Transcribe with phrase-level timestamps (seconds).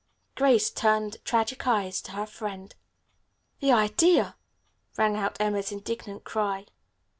[0.33, 2.73] Grace turned tragic eyes to her friend.
[3.59, 4.35] "The idea!"
[4.97, 6.65] rang out Emma's indignant cry.